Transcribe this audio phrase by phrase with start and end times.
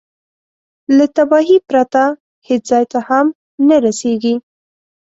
[0.95, 2.03] له تباهي پرته
[2.47, 3.25] هېڅ ځای ته هم
[3.67, 4.35] نه رسېږي.